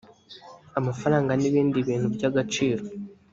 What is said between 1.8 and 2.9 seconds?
bintu by agaciro